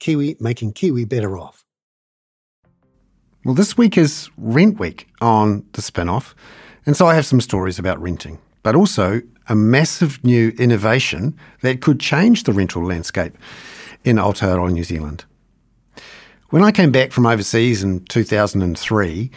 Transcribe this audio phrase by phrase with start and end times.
[0.00, 1.64] Kiwi making Kiwi better off.
[3.44, 6.34] Well, this week is Rent Week on the spin-off,
[6.84, 11.80] and so I have some stories about renting, but also a massive new innovation that
[11.80, 13.38] could change the rental landscape
[14.04, 15.24] in Aotearoa, New Zealand.
[16.50, 19.30] When I came back from overseas in 2003,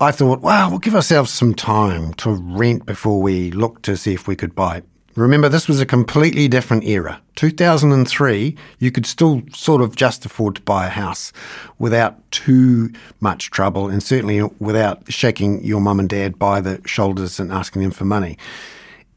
[0.00, 4.14] I thought, wow, we'll give ourselves some time to rent before we look to see
[4.14, 4.82] if we could buy.
[5.16, 7.20] Remember, this was a completely different era.
[7.34, 11.32] 2003, you could still sort of just afford to buy a house
[11.78, 17.40] without too much trouble and certainly without shaking your mum and dad by the shoulders
[17.40, 18.38] and asking them for money.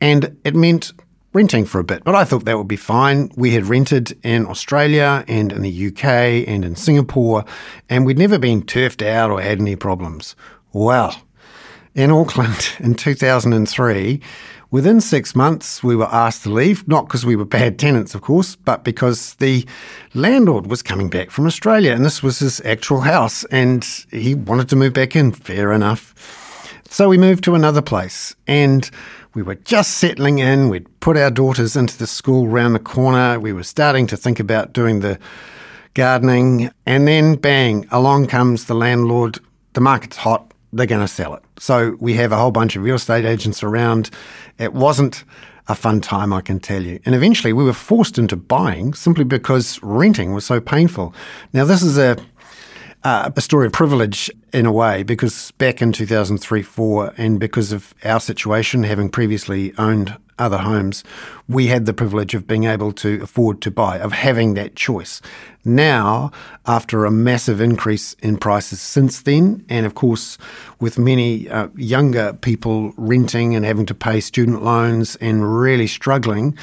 [0.01, 0.93] And it meant
[1.33, 3.31] renting for a bit, but I thought that would be fine.
[3.35, 7.45] We had rented in Australia and in the UK and in Singapore,
[7.89, 10.35] and we'd never been turfed out or had any problems.
[10.73, 11.15] Well,
[11.95, 14.21] in Auckland in 2003,
[14.73, 18.21] Within six months, we were asked to leave, not because we were bad tenants, of
[18.21, 19.67] course, but because the
[20.15, 24.69] landlord was coming back from Australia and this was his actual house and he wanted
[24.69, 25.31] to move back in.
[25.31, 26.81] Fair enough.
[26.89, 28.89] So we moved to another place and
[29.35, 30.69] we were just settling in.
[30.69, 33.39] We'd put our daughters into the school round the corner.
[33.39, 35.19] We were starting to think about doing the
[35.93, 36.71] gardening.
[36.87, 39.37] And then, bang, along comes the landlord.
[39.73, 41.43] The market's hot they're going to sell it.
[41.57, 44.09] So we have a whole bunch of real estate agents around.
[44.57, 45.23] It wasn't
[45.67, 46.99] a fun time, I can tell you.
[47.05, 51.13] And eventually we were forced into buying simply because renting was so painful.
[51.53, 52.17] Now, this is a,
[53.03, 57.71] uh, a story of privilege in a way because back in 2003 4, and because
[57.71, 61.03] of our situation, having previously owned other homes,
[61.47, 65.21] we had the privilege of being able to afford to buy, of having that choice.
[65.65, 66.31] Now,
[66.65, 70.37] after a massive increase in prices since then, and of course,
[70.79, 76.57] with many uh, younger people renting and having to pay student loans and really struggling,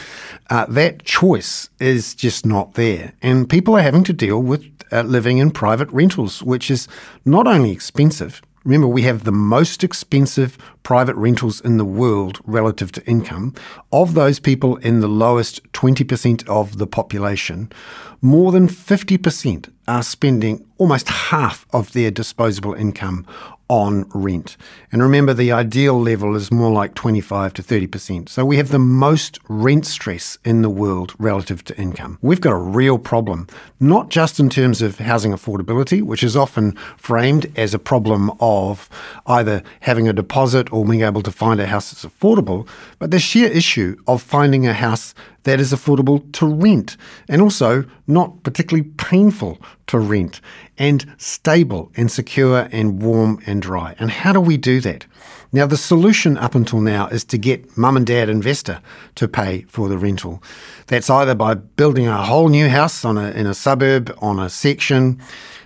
[0.50, 3.14] uh, that choice is just not there.
[3.22, 6.88] And people are having to deal with uh, living in private rentals, which is
[7.24, 12.92] not only expensive, Remember, we have the most expensive private rentals in the world relative
[12.92, 13.54] to income.
[13.90, 17.72] Of those people in the lowest 20% of the population,
[18.20, 23.26] more than 50% are spending almost half of their disposable income
[23.70, 24.56] on rent.
[24.90, 28.28] And remember, the ideal level is more like 25 to 30%.
[28.28, 32.18] So we have the most rent stress in the world relative to income.
[32.20, 33.46] We've got a real problem,
[33.78, 38.88] not just in terms of housing affordability, which is often framed as a problem of
[39.26, 42.66] either having a deposit or being able to find a house that's affordable,
[42.98, 45.14] but the sheer issue of finding a house
[45.44, 46.96] that is affordable to rent
[47.28, 50.40] and also not particularly painful to rent
[50.78, 53.94] and stable and secure and warm and dry.
[53.98, 55.06] And how do we do that?
[55.52, 58.80] Now, the solution up until now is to get mum and dad investor
[59.16, 60.42] to pay for the rental.
[60.86, 64.48] That's either by building a whole new house on a, in a suburb, on a
[64.48, 65.20] section,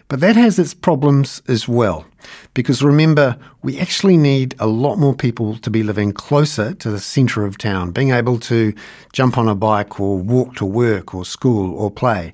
[0.09, 2.05] but that has its problems as well.
[2.53, 7.01] Because remember, we actually need a lot more people to be living closer to the
[7.01, 8.73] centre of town, being able to
[9.13, 12.33] jump on a bike or walk to work or school or play.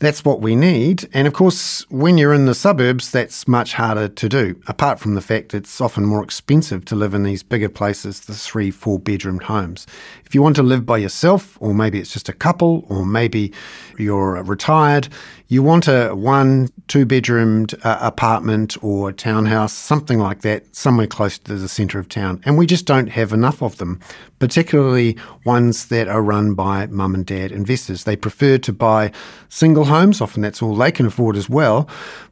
[0.00, 1.10] That's what we need.
[1.12, 5.14] And of course, when you're in the suburbs, that's much harder to do, apart from
[5.14, 8.98] the fact it's often more expensive to live in these bigger places, the three, four
[8.98, 9.86] bedroom homes.
[10.24, 13.52] If you want to live by yourself, or maybe it's just a couple, or maybe
[13.98, 15.08] you're retired,
[15.48, 21.38] you want a one, two bedroomed uh, apartment or townhouse, something like that, somewhere close
[21.40, 22.40] to the centre of town.
[22.46, 24.00] And we just don't have enough of them,
[24.40, 28.02] particularly ones that are run by mum and dad investors.
[28.02, 29.12] They prefer to buy
[29.48, 31.88] single homes, often that's all they can afford as well.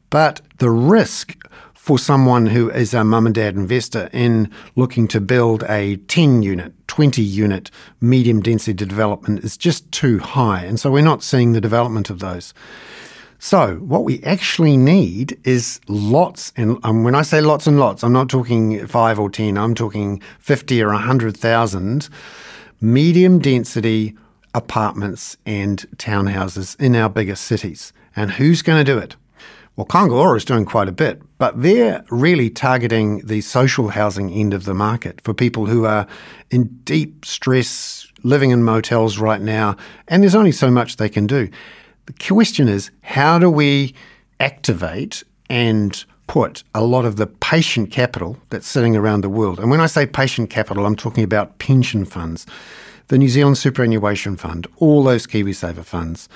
[0.09, 1.37] But the risk
[1.73, 6.43] for someone who is a mum and dad investor in looking to build a 10
[6.43, 10.65] unit, 20 unit medium density development is just too high.
[10.65, 12.53] And so we're not seeing the development of those.
[13.41, 18.03] So, what we actually need is lots, and um, when I say lots and lots,
[18.03, 22.09] I'm not talking five or 10, I'm talking 50 or 100,000
[22.81, 24.17] medium density
[24.53, 27.93] apartments and townhouses in our biggest cities.
[28.13, 29.15] And who's going to do it?
[29.77, 34.53] Well, Ora is doing quite a bit, but they're really targeting the social housing end
[34.53, 36.05] of the market for people who are
[36.51, 39.77] in deep stress, living in motels right now,
[40.09, 41.47] and there's only so much they can do.
[42.09, 43.93] The question is, how do we
[44.39, 49.59] activate and put a lot of the patient capital that's sitting around the world.
[49.59, 52.45] And when I say patient capital, I'm talking about pension funds,
[53.09, 56.29] the New Zealand Superannuation Fund, all those KiwiSaver funds.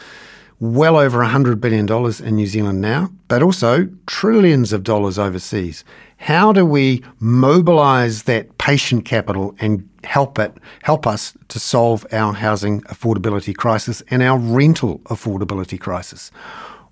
[0.59, 1.87] Well over $100 billion
[2.27, 5.83] in New Zealand now, but also trillions of dollars overseas.
[6.17, 10.53] How do we mobilize that patient capital and help it
[10.83, 16.31] help us to solve our housing affordability crisis and our rental affordability crisis?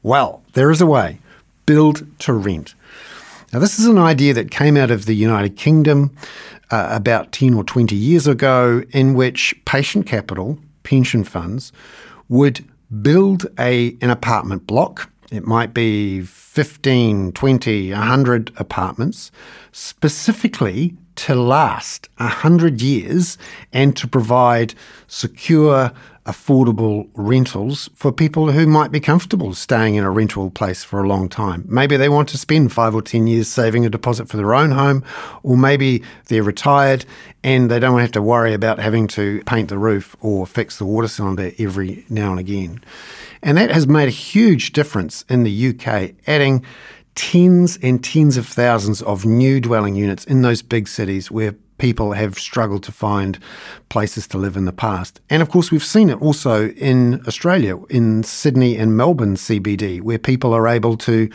[0.03, 1.19] Well, there is a way.
[1.65, 2.73] Build to rent.
[3.53, 6.15] Now, this is an idea that came out of the United Kingdom
[6.71, 11.71] uh, about 10 or 20 years ago, in which patient capital, pension funds,
[12.29, 12.65] would
[13.01, 15.10] build a, an apartment block.
[15.31, 19.31] It might be 15, 20, 100 apartments,
[19.71, 23.37] specifically to last 100 years
[23.71, 24.73] and to provide
[25.07, 25.93] secure,
[26.25, 31.07] affordable rentals for people who might be comfortable staying in a rental place for a
[31.07, 31.65] long time.
[31.67, 34.71] Maybe they want to spend five or 10 years saving a deposit for their own
[34.71, 35.03] home,
[35.41, 37.05] or maybe they're retired
[37.43, 40.85] and they don't have to worry about having to paint the roof or fix the
[40.85, 42.81] water cylinder every now and again.
[43.43, 46.63] And that has made a huge difference in the UK, adding
[47.15, 52.13] tens and tens of thousands of new dwelling units in those big cities where people
[52.13, 53.39] have struggled to find
[53.89, 55.19] places to live in the past.
[55.29, 60.19] And of course, we've seen it also in Australia, in Sydney and Melbourne CBD, where
[60.19, 61.29] people are able to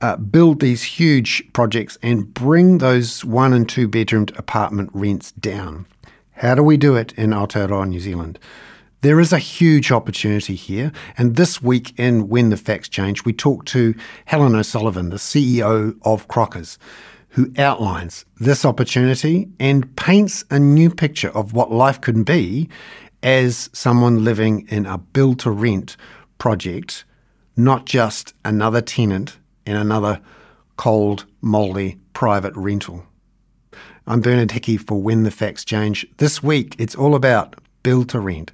[0.00, 5.86] uh, build these huge projects and bring those one and two bedroomed apartment rents down.
[6.32, 8.38] How do we do it in Aotearoa, New Zealand?
[9.06, 10.90] There is a huge opportunity here.
[11.16, 13.94] And this week in When the Facts Change, we talked to
[14.24, 16.76] Helen O'Sullivan, the CEO of Crockers
[17.28, 22.68] who outlines this opportunity and paints a new picture of what life can be
[23.22, 25.96] as someone living in a build to rent
[26.38, 27.04] project,
[27.56, 30.20] not just another tenant in another
[30.76, 33.06] cold, mouldy private rental.
[34.04, 36.04] I'm Bernard Hickey for When the Facts Change.
[36.16, 37.54] This week, it's all about
[37.84, 38.50] build to rent.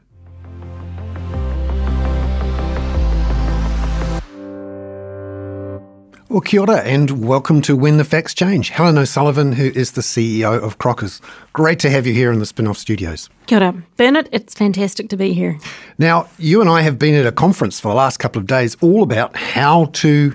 [6.33, 8.71] Well, kia ora and welcome to When the Facts Change.
[8.71, 11.21] Helen O'Sullivan, who is the CEO of Crockers.
[11.53, 13.29] Great to have you here in the spin off studios.
[13.45, 13.75] Kia ora.
[13.99, 15.59] Bernard, it's fantastic to be here.
[15.99, 18.79] Now, you and I have been at a conference for the last couple of days
[18.81, 20.33] all about how to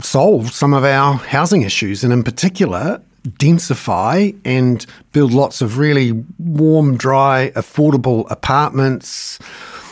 [0.00, 6.12] solve some of our housing issues, and in particular, densify and build lots of really
[6.38, 9.38] warm, dry, affordable apartments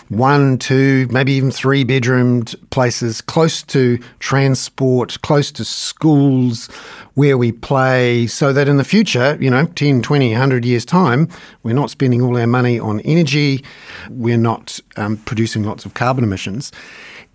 [0.09, 6.67] one, two, maybe even three bedroomed places close to transport, close to schools
[7.15, 11.29] where we play, so that in the future, you know, 10, 20, 100 years' time,
[11.63, 13.65] we're not spending all our money on energy,
[14.11, 16.73] we're not um, producing lots of carbon emissions.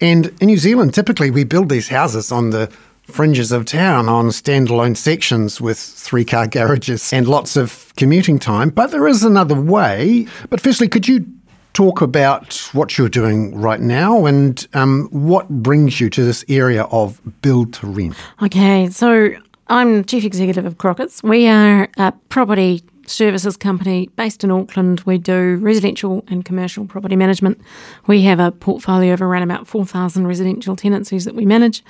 [0.02, 2.72] And in New Zealand, typically we build these houses on the
[3.04, 8.70] fringes of town on standalone sections with three car garages and lots of commuting time.
[8.70, 10.28] But there is another way.
[10.50, 11.26] But firstly, could you
[11.80, 16.84] talk about what you're doing right now and um, what brings you to this area
[16.92, 18.18] of build to rent.
[18.42, 19.30] Okay, so
[19.68, 21.24] I'm Chief Executive of Crockers.
[21.24, 25.00] We are a property services company based in Auckland.
[25.06, 27.62] We do residential and commercial property management.
[28.08, 31.82] We have a portfolio of around about 4,000 residential tenancies that we manage.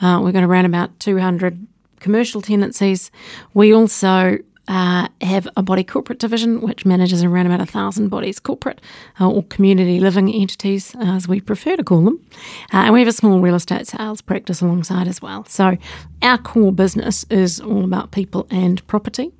[0.00, 1.66] Uh, we've got around about 200
[1.98, 3.10] commercial tenancies.
[3.54, 4.38] We also
[4.68, 8.80] uh, have a body corporate division which manages around about a thousand bodies corporate
[9.20, 12.24] uh, or community living entities, uh, as we prefer to call them.
[12.72, 15.44] Uh, and we have a small real estate sales practice alongside as well.
[15.46, 15.76] So
[16.22, 19.32] our core business is all about people and property.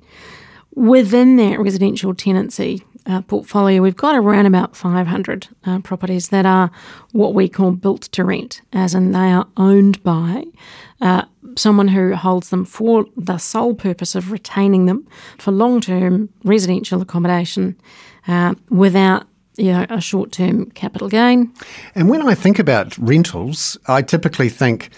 [0.75, 6.71] Within that residential tenancy uh, portfolio, we've got around about 500 uh, properties that are
[7.11, 10.45] what we call built to rent, as in they are owned by
[11.03, 15.05] uh, someone who holds them for the sole purpose of retaining them
[15.37, 17.75] for long term residential accommodation
[18.27, 21.53] uh, without you know, a short term capital gain.
[21.93, 24.89] And when I think about rentals, I typically think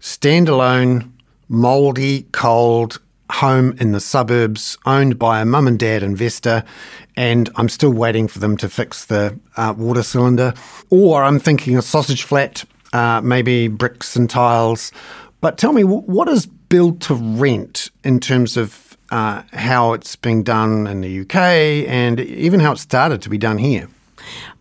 [0.00, 1.12] standalone,
[1.48, 2.98] mouldy, cold,
[3.30, 6.64] home in the suburbs owned by a mum and dad investor,
[7.16, 10.54] and I'm still waiting for them to fix the uh, water cylinder.
[10.88, 14.92] Or I'm thinking a sausage flat, uh, maybe bricks and tiles.
[15.44, 20.42] But tell me, what is build to rent in terms of uh, how it's being
[20.42, 21.36] done in the UK
[21.86, 23.90] and even how it started to be done here?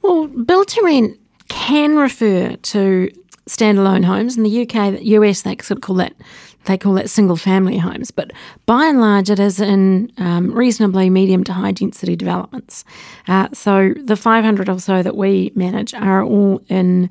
[0.01, 3.09] Well, build to rent can refer to
[3.47, 4.35] standalone homes.
[4.35, 6.15] In the UK, the US, they sort of call that
[6.65, 8.11] they call that single family homes.
[8.11, 8.31] But
[8.65, 12.83] by and large, it is in um, reasonably medium to high density developments.
[13.29, 17.09] Uh, so the 500 or so that we manage are all in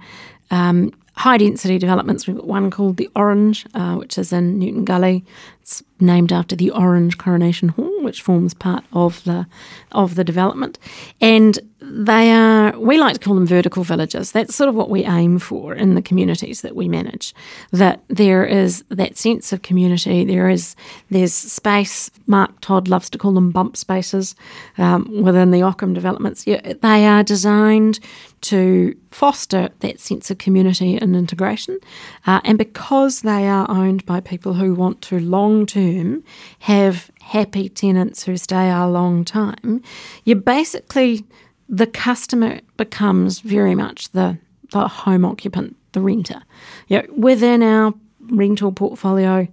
[0.50, 2.26] um, high density developments.
[2.26, 5.25] We've got one called the Orange, uh, which is in Newton Gully.
[5.61, 9.47] It's named after the Orange Coronation Hall, which forms part of the
[9.92, 10.78] of the development.
[11.21, 11.59] And
[11.95, 14.33] they are we like to call them vertical villages.
[14.33, 17.35] That's sort of what we aim for in the communities that we manage.
[17.71, 20.25] That there is that sense of community.
[20.25, 20.75] There is
[21.11, 22.11] there's space.
[22.27, 24.35] Mark Todd loves to call them bump spaces
[24.79, 26.47] um, within the Ockham developments.
[26.47, 28.01] Yeah, they are designed
[28.43, 31.79] to foster that sense of community and integration.
[32.27, 36.25] Uh, and because they are owned by people who want to long term
[36.61, 39.83] have happy tenants who stay a long time,
[40.25, 41.25] you basically,
[41.73, 44.38] the customer becomes very much the,
[44.73, 46.43] the home occupant, the renter.
[46.88, 49.49] You know, within our rental portfolio,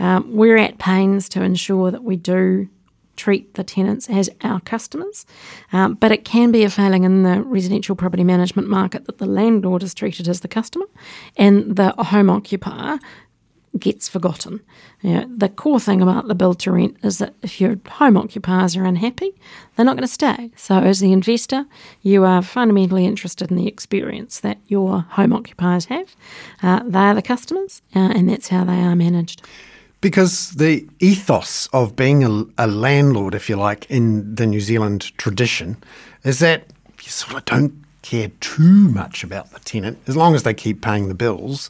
[0.00, 2.68] um, we're at pains to ensure that we do
[3.14, 5.26] treat the tenants as our customers.
[5.72, 9.26] Um, but it can be a failing in the residential property management market that the
[9.26, 10.86] landlord is treated as the customer
[11.36, 12.98] and the home occupier
[13.78, 14.60] gets forgotten.
[15.02, 18.16] You know, the core thing about the build to rent is that if your home
[18.16, 19.32] occupiers are unhappy,
[19.76, 20.50] they're not going to stay.
[20.56, 21.66] So, as the investor,
[22.02, 26.14] you are fundamentally interested in the experience that your home occupiers have.
[26.62, 29.42] Uh, they are the customers, uh, and that's how they are managed.
[30.00, 35.16] Because the ethos of being a, a, landlord, if you like, in the New Zealand
[35.18, 35.76] tradition
[36.24, 36.64] is that
[37.02, 40.80] you sort of don't care too much about the tenant as long as they keep
[40.80, 41.68] paying the bills,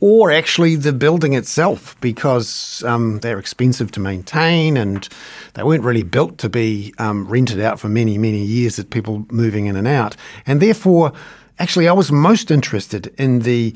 [0.00, 5.08] or actually the building itself because um, they're expensive to maintain and
[5.54, 9.24] they weren't really built to be um, rented out for many, many years at people
[9.30, 10.14] moving in and out.
[10.46, 11.12] And therefore,
[11.58, 13.74] actually, I was most interested in the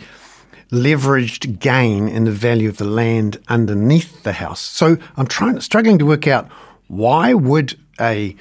[0.71, 4.61] leveraged gain in the value of the land underneath the house.
[4.61, 6.49] So I'm trying struggling to work out
[6.89, 8.37] why would a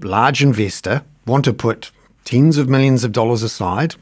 [0.00, 1.90] large investor want to put
[2.24, 3.94] tens of millions of dollars aside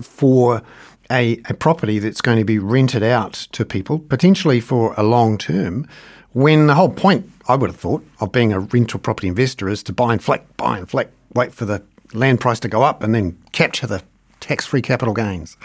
[0.00, 0.62] for
[1.10, 5.38] a, a property that's going to be rented out to people, potentially for a long
[5.38, 5.86] term,
[6.32, 9.82] when the whole point, I would have thought, of being a rental property investor is
[9.84, 11.82] to buy and flick, buy and flick, wait for the
[12.12, 14.02] land price to go up and then capture the
[14.40, 15.56] tax-free capital gains.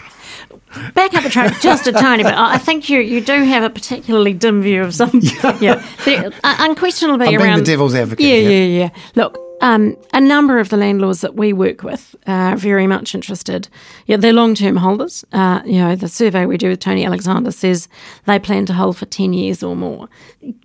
[0.94, 2.34] Back up the track just a tiny bit.
[2.34, 5.10] I think you you do have a particularly dim view of some.
[5.60, 6.30] Yeah, yeah.
[6.42, 8.24] Uh, unquestionably I'm around the devil's advocate.
[8.24, 8.90] Yeah, yeah, yeah.
[9.14, 13.68] Look, um, a number of the landlords that we work with are very much interested.
[14.06, 15.24] Yeah, they're long-term holders.
[15.32, 17.88] Uh, you know, the survey we do with Tony Alexander says
[18.26, 20.08] they plan to hold for ten years or more.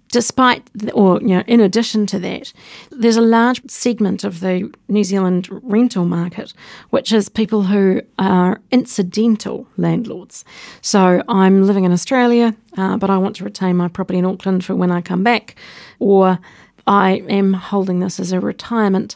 [0.10, 2.54] Despite, or you know, in addition to that,
[2.92, 6.54] there's a large segment of the New Zealand rental market,
[6.90, 10.46] which is people who are incidental landlords.
[10.82, 14.64] So I'm living in Australia, uh, but I want to retain my property in Auckland
[14.64, 15.56] for when I come back,
[16.00, 16.40] or
[16.88, 19.16] I am holding this as a retirement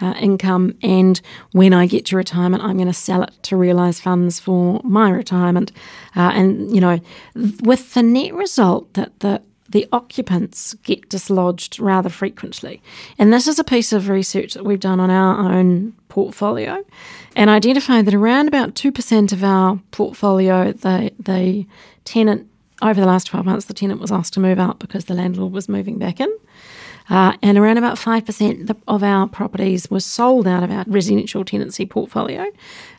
[0.00, 1.20] uh, income, and
[1.52, 5.10] when I get to retirement, I'm going to sell it to realise funds for my
[5.10, 5.70] retirement.
[6.16, 7.00] Uh, and you know,
[7.62, 12.82] with the net result that the the occupants get dislodged rather frequently.
[13.18, 16.84] And this is a piece of research that we've done on our own portfolio
[17.34, 21.66] and identified that around about 2% of our portfolio, the, the
[22.04, 22.48] tenant,
[22.82, 25.52] over the last 12 months, the tenant was asked to move out because the landlord
[25.52, 26.30] was moving back in.
[27.08, 31.86] Uh, and around about 5% of our properties were sold out of our residential tenancy
[31.86, 32.46] portfolio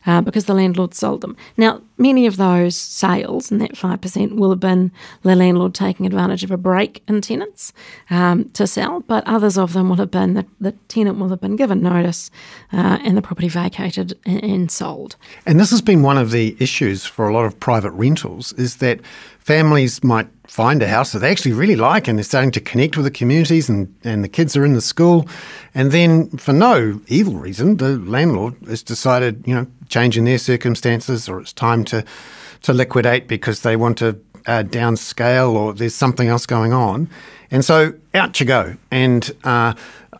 [0.06, 1.36] uh, because the landlord sold them.
[1.56, 4.92] Now, many of those sales, and that 5%, will have been
[5.22, 7.72] the landlord taking advantage of a break in tenants
[8.10, 11.40] um, to sell, but others of them will have been that the tenant will have
[11.40, 12.30] been given notice
[12.72, 15.16] uh, and the property vacated and, and sold.
[15.46, 18.76] And this has been one of the issues for a lot of private rentals is
[18.76, 19.00] that
[19.44, 22.96] families might find a house that they actually really like and they're starting to connect
[22.96, 25.28] with the communities and, and the kids are in the school.
[25.74, 31.28] And then, for no evil reason, the landlord has decided, you know, changing their circumstances
[31.28, 32.04] or it's time to,
[32.62, 37.08] to liquidate because they want to uh, downscale or there's something else going on.
[37.50, 38.76] And so out you go.
[38.90, 39.74] And uh,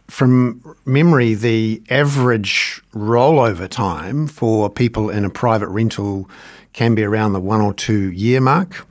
[0.09, 6.29] from memory, the average rollover time for people in a private rental
[6.75, 8.87] can be around the one or two year mark.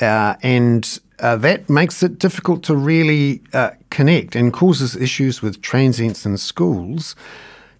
[0.00, 5.62] Uh, and uh, that makes it difficult to really uh, connect and causes issues with
[5.62, 7.16] transients in schools.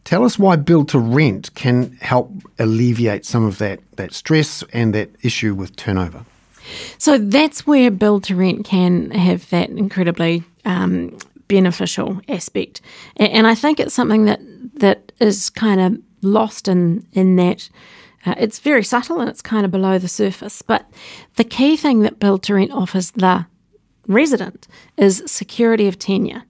[0.05, 4.95] Tell us why build to rent can help alleviate some of that, that stress and
[4.95, 6.25] that issue with turnover.
[6.99, 11.19] So that's where build to rent can have that incredibly um,
[11.49, 12.81] beneficial aspect,
[13.17, 14.41] and I think it's something that
[14.79, 17.69] that is kind of lost in in that
[18.25, 20.63] uh, it's very subtle and it's kind of below the surface.
[20.63, 20.91] But
[21.37, 23.47] the key thing that build to rent offers the
[24.07, 26.43] resident is security of tenure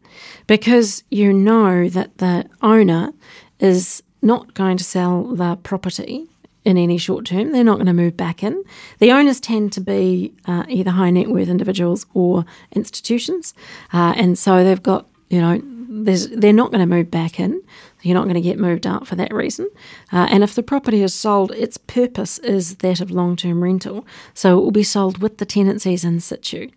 [0.47, 3.12] because you know that the owner
[3.59, 6.29] is not going to sell the property
[6.64, 7.52] in any short term.
[7.52, 8.62] They're not going to move back in.
[8.99, 13.55] The owners tend to be uh, either high net worth individuals or institutions,
[13.93, 15.61] uh, and so they've got you know
[16.05, 17.62] they're not going to move back in.
[18.03, 19.69] You're not going to get moved out for that reason.
[20.13, 24.07] Uh, and if the property is sold, its purpose is that of long term rental.
[24.35, 26.71] So it will be sold with the tenancies in situ.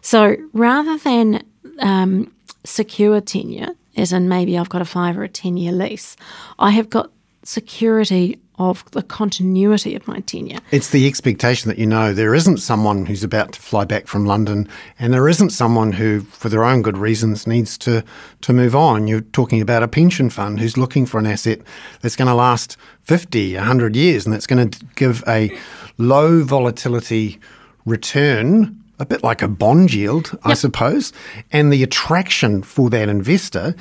[0.00, 1.44] So rather than
[1.78, 2.32] um,
[2.64, 6.16] secure tenure, as in maybe I've got a five or a 10 year lease,
[6.58, 7.10] I have got
[7.42, 10.58] security of the continuity of my tenure.
[10.70, 14.24] It's the expectation that you know there isn't someone who's about to fly back from
[14.24, 18.02] London and there isn't someone who, for their own good reasons, needs to,
[18.42, 19.06] to move on.
[19.06, 21.60] You're talking about a pension fund who's looking for an asset
[22.00, 25.56] that's going to last 50, 100 years and that's going to give a
[25.98, 27.38] low volatility
[27.84, 30.40] return a bit like a bond yield, yep.
[30.44, 31.12] I suppose.
[31.52, 33.74] And the attraction for that investor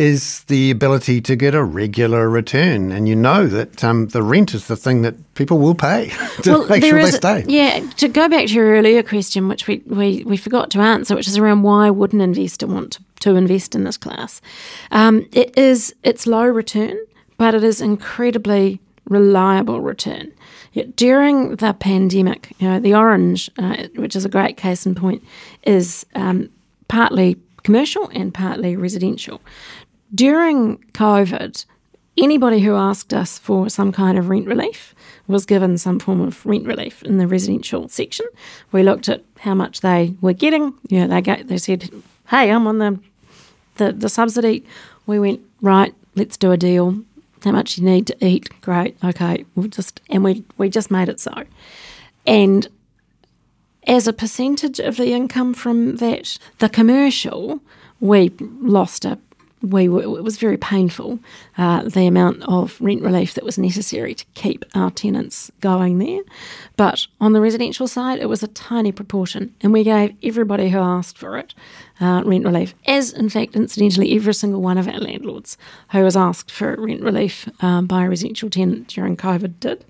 [0.00, 2.90] is the ability to get a regular return.
[2.90, 6.08] And you know that um, the rent is the thing that people will pay
[6.42, 7.44] to well, make sure they stay.
[7.46, 11.14] Yeah, to go back to your earlier question, which we, we, we forgot to answer,
[11.14, 14.40] which is around why would an investor want to, to invest in this class?
[14.90, 16.96] Um, it is it's low return,
[17.36, 20.32] but it is incredibly reliable return.
[20.94, 25.22] During the pandemic, you know, the orange, uh, which is a great case in point,
[25.64, 26.48] is um,
[26.88, 29.40] partly commercial and partly residential.
[30.14, 31.64] During COVID,
[32.16, 34.94] anybody who asked us for some kind of rent relief
[35.26, 38.26] was given some form of rent relief in the residential section.
[38.72, 40.74] We looked at how much they were getting.
[40.88, 41.90] You know, they they said,
[42.28, 42.98] "Hey, I'm on the,
[43.76, 44.64] the the subsidy."
[45.06, 45.94] We went right.
[46.14, 47.02] Let's do a deal
[47.44, 48.48] how much you need to eat.
[48.60, 51.32] Great, okay, we'll just and we we just made it so,
[52.26, 52.68] and
[53.86, 57.60] as a percentage of the income from that, the commercial,
[58.00, 59.18] we lost a
[59.62, 61.18] we were, it was very painful
[61.58, 66.22] uh, the amount of rent relief that was necessary to keep our tenants going there.
[66.76, 70.78] But on the residential side, it was a tiny proportion, and we gave everybody who
[70.78, 71.54] asked for it
[72.00, 72.74] uh, rent relief.
[72.86, 75.56] As in fact, incidentally, every single one of our landlords
[75.92, 79.84] who was asked for rent relief um, by a residential tenant during COVID did.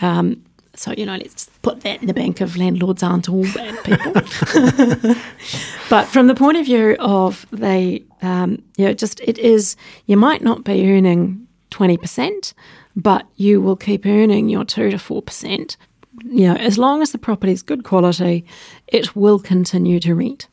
[0.00, 0.42] Um,
[0.74, 4.12] so, you know, let's put that in the bank of landlords aren't all bad people.
[5.90, 10.16] but from the point of view of they, um, you know, just it is, you
[10.16, 12.54] might not be earning 20%,
[12.96, 15.76] but you will keep earning your 2 to 4%.
[16.24, 18.44] You know, as long as the property is good quality,
[18.86, 20.48] it will continue to rent.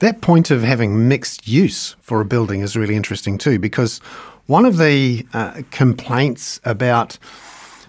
[0.00, 3.98] That point of having mixed use for a building is really interesting too, because
[4.46, 7.18] one of the uh, complaints about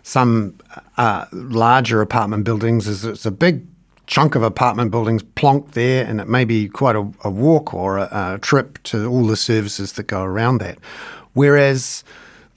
[0.04, 0.58] some
[0.97, 3.65] uh, larger apartment buildings is it's a big
[4.08, 7.97] chunk of apartment buildings plonked there, and it may be quite a, a walk or
[7.97, 10.80] a, a, trip to all the services that go around that.
[11.34, 12.04] Whereas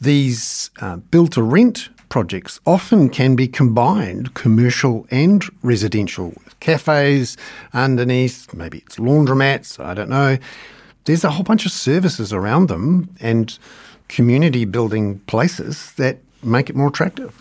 [0.00, 7.38] these uh, build to rent projects often can be combined, commercial and residential, with cafes
[7.72, 10.36] underneath, maybe it's laundromats, I don't know.
[11.04, 13.58] There's a whole bunch of services around them and
[14.08, 17.38] community building places that make it more attractive.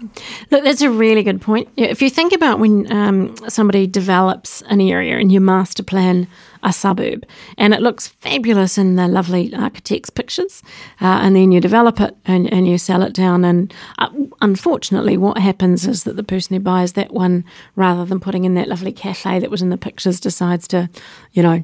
[0.51, 1.69] Look, that's a really good point.
[1.77, 6.27] If you think about when um, somebody develops an area and you master plan
[6.62, 7.25] a suburb
[7.57, 10.62] and it looks fabulous in the lovely architect's pictures,
[10.99, 13.45] uh, and then you develop it and, and you sell it down.
[13.45, 14.09] And uh,
[14.41, 18.55] unfortunately, what happens is that the person who buys that one, rather than putting in
[18.55, 20.89] that lovely cafe that was in the pictures, decides to,
[21.31, 21.63] you know,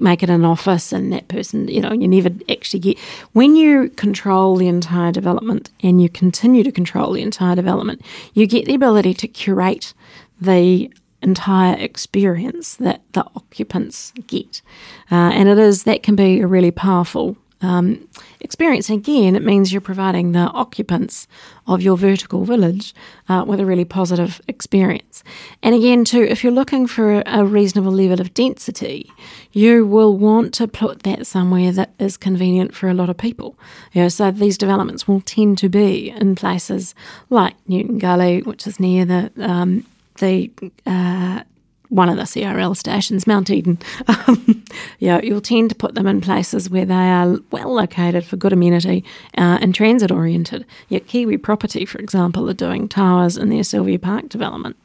[0.00, 2.98] make it an office and that person, you know, you never actually get.
[3.32, 8.02] When you control the entire development and you continue to control the entire development,
[8.34, 9.94] you get the ability to curate
[10.40, 14.62] the entire experience that the occupants get.
[15.10, 18.08] Uh, and it is, that can be a really powerful um,
[18.40, 18.90] experience.
[18.90, 21.26] Again, it means you're providing the occupants
[21.66, 22.94] of your vertical village
[23.28, 25.24] uh, with a really positive experience.
[25.62, 29.10] And again, too, if you're looking for a reasonable level of density,
[29.52, 33.58] you will want to put that somewhere that is convenient for a lot of people.
[33.92, 36.94] You know, so these developments will tend to be in places
[37.30, 39.86] like Newton Gully, which is near the um,
[40.18, 40.50] the
[40.86, 41.42] uh,
[41.88, 44.64] one of the CRL stations, Mount Eden, um,
[44.98, 48.36] you know, you'll tend to put them in places where they are well located for
[48.36, 49.04] good amenity
[49.38, 50.64] uh, and transit oriented.
[50.88, 54.76] Yet Kiwi Property, for example, are doing towers in their Sylvia Park development,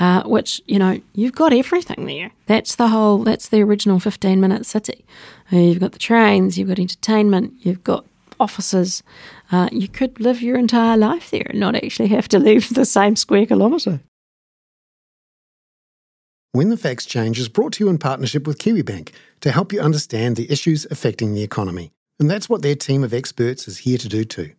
[0.00, 2.30] uh, which you know you've got everything there.
[2.46, 3.18] That's the whole.
[3.18, 5.04] That's the original fifteen minute city.
[5.52, 8.04] Uh, you've got the trains, you've got entertainment, you've got
[8.40, 9.02] offices.
[9.50, 12.84] Uh, you could live your entire life there and not actually have to leave the
[12.84, 14.00] same square kilometre.
[16.52, 19.10] When the Facts Change is brought to you in partnership with Kiwibank
[19.42, 21.92] to help you understand the issues affecting the economy.
[22.18, 24.52] And that's what their team of experts is here to do too.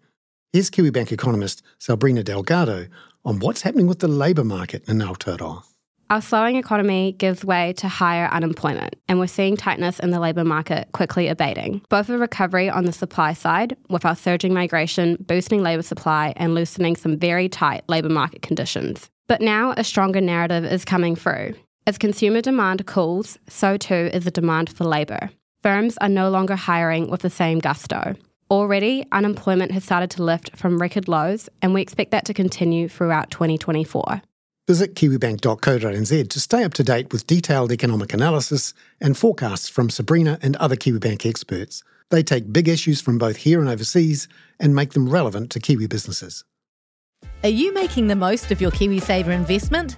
[0.54, 2.86] Here's Kiwibank economist Sabrina Delgado
[3.26, 5.64] on what's happening with the labour market in Aotearoa.
[6.12, 10.44] Our slowing economy gives way to higher unemployment, and we're seeing tightness in the labour
[10.44, 11.82] market quickly abating.
[11.90, 16.54] Both a recovery on the supply side, with our surging migration boosting labour supply and
[16.54, 19.10] loosening some very tight labour market conditions.
[19.28, 21.56] But now a stronger narrative is coming through.
[21.90, 25.32] As consumer demand cools, so too is the demand for labour.
[25.64, 28.14] Firms are no longer hiring with the same gusto.
[28.52, 32.88] Already, unemployment has started to lift from record lows, and we expect that to continue
[32.88, 34.22] throughout 2024.
[34.68, 40.38] Visit kiwibank.co.nz to stay up to date with detailed economic analysis and forecasts from Sabrina
[40.44, 41.82] and other Kiwibank experts.
[42.12, 44.28] They take big issues from both here and overseas
[44.60, 46.44] and make them relevant to Kiwi businesses.
[47.42, 49.98] Are you making the most of your KiwiSaver investment?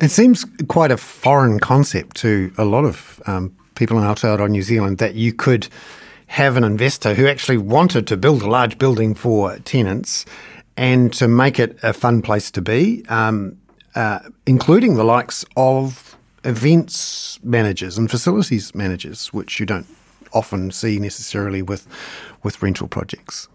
[0.00, 4.62] It seems quite a foreign concept to a lot of um, people in Aotearoa, New
[4.62, 5.66] Zealand, that you could
[6.28, 10.24] have an investor who actually wanted to build a large building for tenants
[10.76, 13.58] and to make it a fun place to be, um,
[13.96, 19.86] uh, including the likes of events managers and facilities managers, which you don't
[20.32, 21.88] often see necessarily with
[22.44, 23.48] with rental projects.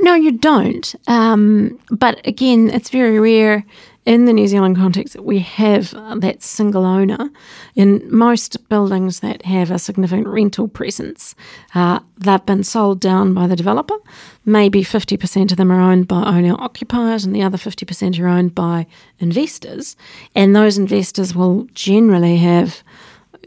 [0.00, 0.94] No, you don't.
[1.06, 3.64] Um, but again, it's very rare
[4.04, 7.30] in the New Zealand context we have uh, that single owner.
[7.74, 11.34] In most buildings that have a significant rental presence,
[11.74, 13.96] uh, they've been sold down by the developer.
[14.44, 18.54] Maybe 50% of them are owned by owner occupiers, and the other 50% are owned
[18.54, 18.86] by
[19.20, 19.96] investors.
[20.34, 22.82] And those investors will generally have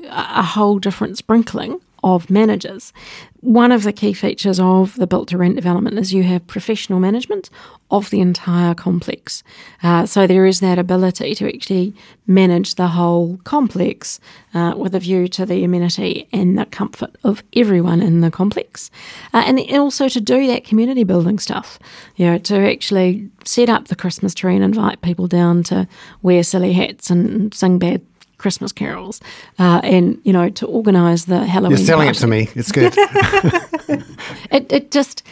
[0.09, 2.93] a whole different sprinkling of managers.
[3.41, 6.99] One of the key features of the built to rent development is you have professional
[6.99, 7.49] management
[7.89, 9.41] of the entire complex.
[9.81, 11.95] Uh, so there is that ability to actually
[12.27, 14.19] manage the whole complex
[14.53, 18.91] uh, with a view to the amenity and the comfort of everyone in the complex.
[19.33, 21.79] Uh, and also to do that community building stuff,
[22.17, 25.87] you know, to actually set up the Christmas tree and invite people down to
[26.21, 28.01] wear silly hats and sing bad
[28.37, 29.21] Christmas carols,
[29.59, 31.77] uh, and you know to organise the Halloween.
[31.77, 32.17] You're selling party.
[32.17, 32.49] it to me.
[32.55, 32.93] It's good.
[34.51, 35.23] it it just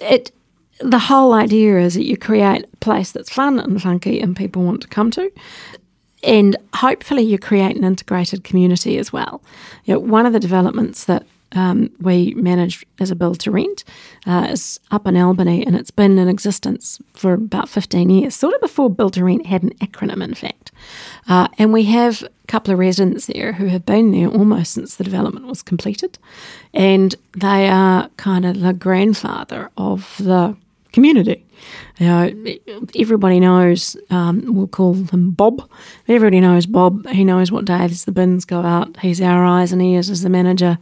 [0.00, 0.32] it
[0.80, 4.62] the whole idea is that you create a place that's fun and funky and people
[4.62, 5.32] want to come to.
[6.22, 9.42] And hopefully, you create an integrated community as well.
[9.84, 13.84] You know, one of the developments that um, we manage as a build to rent
[14.26, 18.54] uh, is up in Albany, and it's been in existence for about 15 years, sort
[18.54, 20.72] of before build to rent had an acronym, in fact.
[21.28, 24.96] Uh, and we have a couple of residents there who have been there almost since
[24.96, 26.18] the development was completed,
[26.74, 30.56] and they are kind of the grandfather of the
[30.96, 31.44] community.
[31.98, 32.30] You know,
[32.98, 33.98] everybody knows.
[34.08, 35.68] Um, we'll call him Bob.
[36.08, 37.06] Everybody knows Bob.
[37.08, 38.96] He knows what days the bins go out.
[39.00, 40.78] He's our eyes and ears as the manager.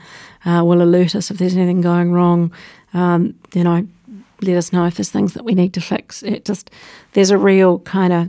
[0.46, 2.52] Uh, will alert us if there's anything going wrong.
[2.92, 3.84] Um, you know,
[4.40, 6.22] let us know if there's things that we need to fix.
[6.22, 6.70] It just
[7.14, 8.28] there's a real kind of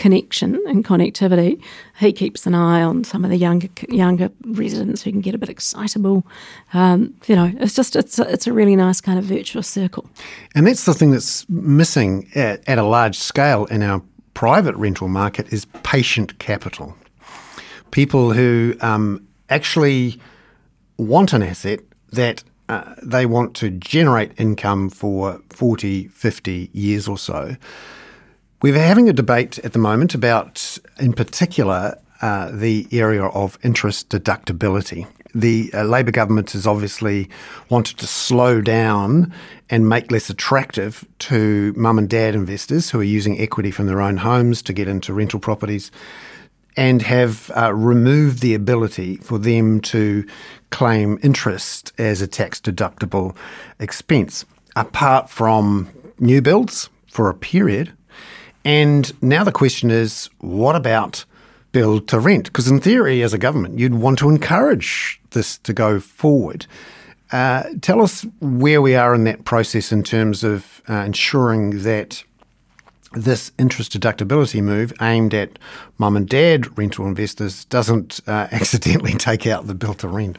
[0.00, 1.62] connection and connectivity.
[1.98, 5.38] He keeps an eye on some of the younger younger residents who can get a
[5.38, 6.26] bit excitable.
[6.72, 10.08] Um, you know, it's just it's a, it's a really nice kind of virtuous circle.
[10.54, 14.02] and that's the thing that's missing at, at a large scale in our
[14.34, 16.96] private rental market is patient capital.
[17.90, 20.18] People who um, actually
[20.96, 21.80] want an asset
[22.12, 27.56] that uh, they want to generate income for 40, 50 years or so.
[28.62, 34.10] We're having a debate at the moment about, in particular, uh, the area of interest
[34.10, 35.06] deductibility.
[35.34, 37.30] The uh, Labor government has obviously
[37.70, 39.32] wanted to slow down
[39.70, 44.02] and make less attractive to mum and dad investors who are using equity from their
[44.02, 45.90] own homes to get into rental properties
[46.76, 50.26] and have uh, removed the ability for them to
[50.68, 53.34] claim interest as a tax deductible
[53.78, 54.44] expense.
[54.76, 57.92] apart from new builds for a period.
[58.64, 61.24] And now the question is what about
[61.72, 62.44] build to rent?
[62.44, 66.66] Because in theory, as a government, you'd want to encourage this to go forward.
[67.32, 72.24] Uh, tell us where we are in that process in terms of uh, ensuring that
[73.12, 75.58] this interest deductibility move aimed at
[75.98, 80.36] mum and dad rental investors doesn't uh, accidentally take out the build to rent.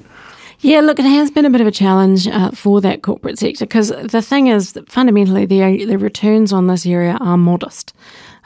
[0.64, 3.66] Yeah, look, it has been a bit of a challenge uh, for that corporate sector
[3.66, 7.94] because the thing is that fundamentally the, the returns on this area are modest.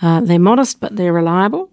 [0.02, 1.70] Uh, they're modest, but they're reliable.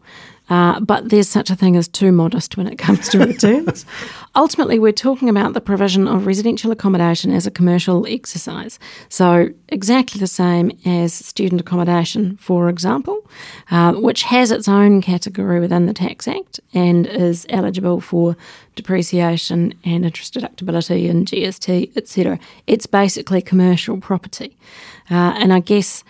[0.53, 3.87] Uh, but there's such a thing as too modest when it comes to returns.
[4.35, 8.79] Ultimately, we're talking about the provision of residential accommodation as a commercial exercise.
[9.09, 13.27] So, exactly the same as student accommodation, for example,
[13.71, 18.37] uh, which has its own category within the Tax Act and is eligible for
[18.75, 22.39] depreciation and interest deductibility and GST, etc.
[22.67, 24.55] It's basically commercial property.
[25.11, 26.05] Uh, and I guess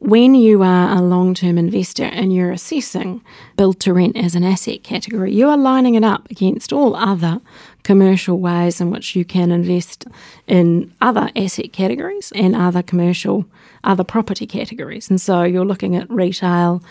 [0.00, 3.22] when you are a long term investor and you're assessing
[3.56, 7.40] build to rent as an asset category, you are lining it up against all other
[7.82, 10.06] commercial ways in which you can invest
[10.46, 13.44] in other asset categories and other commercial,
[13.82, 15.08] other property categories.
[15.10, 16.82] And so you're looking at retail,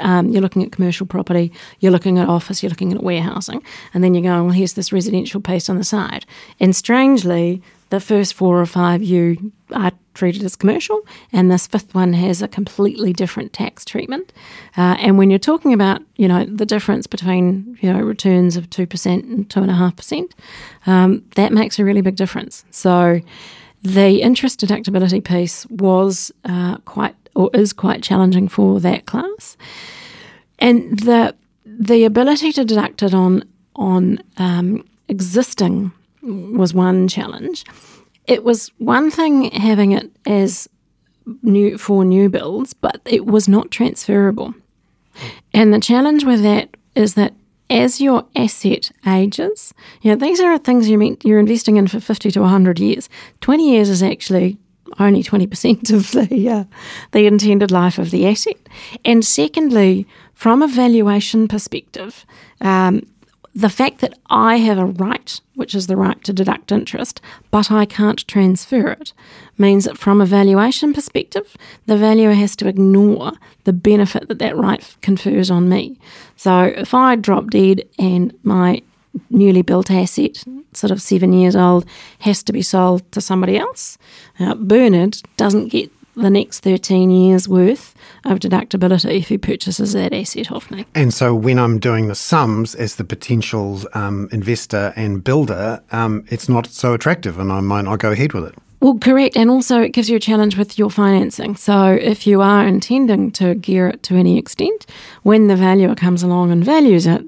[0.00, 3.62] um, you're looking at commercial property, you're looking at office, you're looking at warehousing,
[3.94, 6.26] and then you're going, well, here's this residential piece on the side.
[6.60, 7.62] And strangely,
[7.94, 11.00] the first four or five you are treated as commercial,
[11.32, 14.32] and this fifth one has a completely different tax treatment.
[14.76, 18.68] Uh, and when you're talking about, you know, the difference between, you know, returns of
[18.68, 20.32] 2% and 2.5%,
[20.86, 22.64] um, that makes a really big difference.
[22.70, 23.20] So
[23.82, 29.56] the interest deductibility piece was uh, quite, or is quite challenging for that class.
[30.58, 33.44] And the, the ability to deduct it on,
[33.76, 35.92] on um, existing
[36.24, 37.64] was one challenge
[38.26, 40.68] it was one thing having it as
[41.42, 44.54] new for new builds, but it was not transferable.
[45.52, 47.34] And the challenge with that is that
[47.70, 52.00] as your asset ages, you know, these are things you mean you're investing in for
[52.00, 53.08] 50 to 100 years.
[53.40, 54.58] 20 years is actually
[54.98, 56.64] only 20% of the, uh,
[57.12, 58.56] the intended life of the asset.
[59.04, 62.26] And secondly, from a valuation perspective,
[62.60, 63.02] um,
[63.54, 67.20] the fact that I have a right, which is the right to deduct interest,
[67.52, 69.12] but I can't transfer it,
[69.56, 74.56] means that from a valuation perspective, the valuer has to ignore the benefit that that
[74.56, 75.96] right confers on me.
[76.36, 78.82] So if I drop dead and my
[79.30, 81.86] newly built asset, sort of seven years old,
[82.20, 83.96] has to be sold to somebody else,
[84.40, 90.12] uh, Bernard doesn't get the next 13 years worth of deductibility if he purchases that
[90.12, 90.86] asset off me.
[90.94, 96.24] And so when I'm doing the sums as the potential um, investor and builder, um,
[96.28, 98.54] it's not so attractive and I might not go ahead with it.
[98.84, 99.34] Well, correct.
[99.34, 101.56] And also, it gives you a challenge with your financing.
[101.56, 104.84] So, if you are intending to gear it to any extent,
[105.22, 107.24] when the valuer comes along and values it,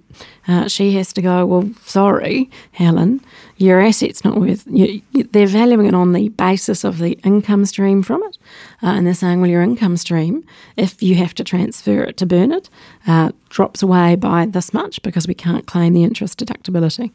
[0.49, 3.23] uh, she has to go, Well, sorry, Helen,
[3.57, 8.03] your asset's not worth, you, they're valuing it on the basis of the income stream
[8.03, 8.39] from it.
[8.83, 10.45] Uh, and they're saying, Well, your income stream,
[10.77, 12.69] if you have to transfer it to Bernard,
[13.07, 17.13] uh, drops away by this much because we can't claim the interest deductibility.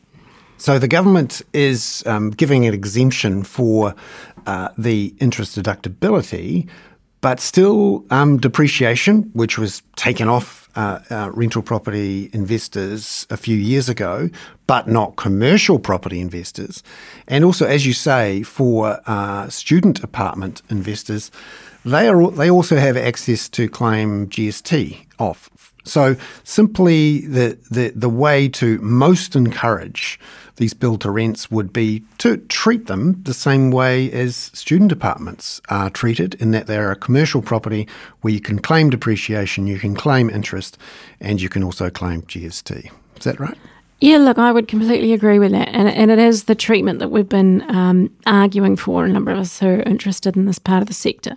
[0.58, 3.96] So the government is um, giving an exemption for
[4.46, 6.68] uh, the interest deductibility,
[7.22, 13.58] but still um, depreciation, which was taken off uh, uh, rental property investors a few
[13.58, 14.30] years ago,
[14.68, 16.84] but not commercial property investors.
[17.28, 21.32] And also, as you say, for uh, student apartment investors,
[21.84, 25.50] they are they also have access to claim GST off.
[25.84, 30.20] So simply the the, the way to most encourage
[30.58, 35.60] these build to rents would be to treat them the same way as student apartments
[35.70, 37.88] are treated, in that they're a commercial property
[38.22, 40.78] where you can claim depreciation, you can claim interest,
[41.20, 42.92] and you can also claim GST.
[43.18, 43.58] Is that right?
[44.02, 45.70] Yeah, look, I would completely agree with that.
[45.70, 49.38] And, and it is the treatment that we've been um, arguing for, a number of
[49.38, 51.36] us who are interested in this part of the sector.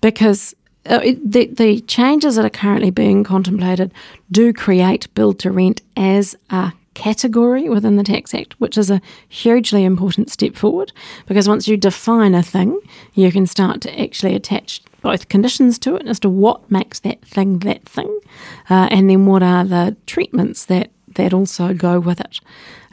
[0.00, 3.92] Because the, the changes that are currently being contemplated
[4.30, 9.00] do create build to rent as a category within the Tax Act, which is a
[9.28, 10.92] hugely important step forward
[11.26, 12.78] because once you define a thing,
[13.14, 17.22] you can start to actually attach both conditions to it as to what makes that
[17.22, 18.20] thing that thing,
[18.68, 22.40] uh, and then what are the treatments that that also go with it.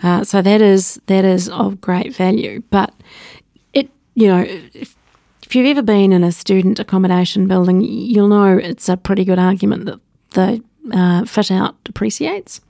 [0.02, 2.64] Uh, so that is that is of great value.
[2.70, 2.94] But
[3.74, 4.48] it, you know,
[5.48, 9.40] if, you've ever been in a student accommodation building, you'll know it's a pretty good
[9.40, 10.00] argument that
[10.32, 12.62] the uh, fit out depreciates.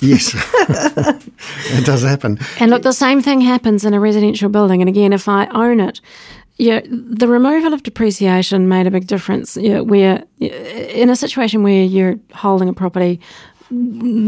[0.00, 0.34] Yes,
[0.68, 2.38] it does happen.
[2.58, 4.82] And look, the same thing happens in a residential building.
[4.82, 6.00] And again, if I own it
[6.56, 9.56] yeah, the removal of depreciation made a big difference.
[9.56, 13.20] Yeah, where in a situation where you're holding a property,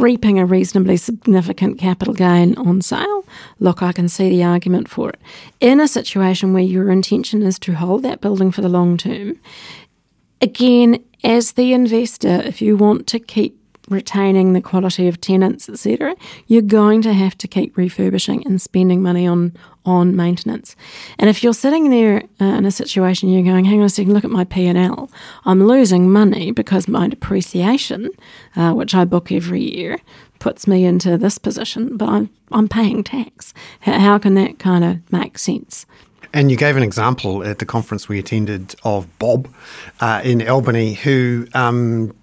[0.00, 3.24] reaping a reasonably significant capital gain on sale,
[3.58, 5.20] look, I can see the argument for it.
[5.60, 9.38] In a situation where your intention is to hold that building for the long term,
[10.40, 16.14] again, as the investor, if you want to keep retaining the quality of tenants, etc.,
[16.46, 20.74] you're going to have to keep refurbishing and spending money on on maintenance.
[21.16, 24.14] And if you're sitting there uh, in a situation you're going, hang on a second,
[24.14, 25.08] look at my P and L,
[25.44, 28.10] I'm losing money because my depreciation,
[28.56, 30.00] uh, which I book every year,
[30.40, 33.54] puts me into this position, but I'm I'm paying tax.
[33.80, 35.86] How can that kind of make sense?
[36.32, 39.48] And you gave an example at the conference we attended of Bob
[40.00, 42.14] uh, in Albany, who um,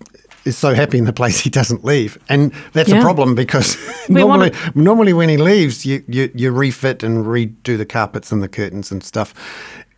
[0.45, 2.99] is so happy in the place he doesn't leave, and that's yeah.
[2.99, 3.77] a problem because
[4.09, 8.49] normally, normally when he leaves, you, you you refit and redo the carpets and the
[8.49, 9.33] curtains and stuff,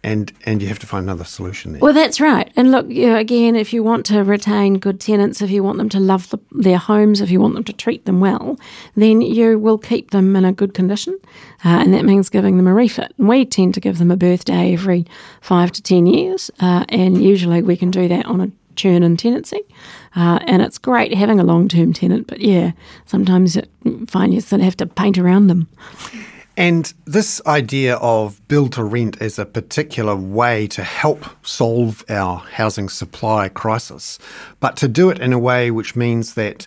[0.06, 1.82] and and you have to find another solution there.
[1.82, 2.52] Well, that's right.
[2.56, 5.80] And look, you know, again, if you want to retain good tenants, if you want
[5.80, 8.60] them to love the, their homes, if you want them to treat them well,
[8.96, 11.18] then you will keep them in a good condition,
[11.66, 13.14] uh, and that means giving them a refit.
[13.18, 15.06] And we tend to give them a birthday every
[15.42, 19.18] five to ten years, uh, and usually we can do that on a churn and
[19.18, 19.62] tenancy.
[20.16, 22.72] Uh, and it's great having a long term tenant, but yeah,
[23.06, 25.68] sometimes you find you sort of have to paint around them.
[26.58, 32.38] And this idea of build to rent as a particular way to help solve our
[32.38, 34.20] housing supply crisis,
[34.62, 36.66] but to do it in a way which means that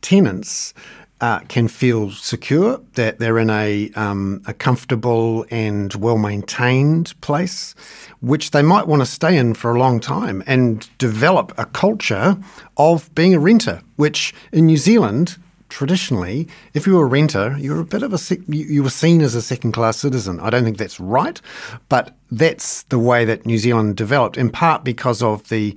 [0.00, 0.72] tenants
[1.20, 7.74] uh, can feel secure, that they're in a, um, a comfortable and well maintained place,
[8.20, 12.36] which they might want to stay in for a long time and develop a culture
[12.76, 15.36] of being a renter, which in New Zealand,
[15.68, 19.20] traditionally, if you were a renter, you were a bit of a you were seen
[19.20, 20.40] as a second class citizen.
[20.40, 21.40] I don't think that's right,
[21.88, 25.76] but that's the way that New Zealand developed, in part because of the